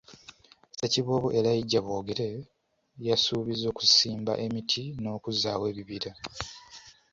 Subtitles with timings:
[0.73, 2.29] Ssekiboobo Elijah Boogere
[3.07, 6.11] yasuubizza okusimba emiti n’okuzzaawo ebibira.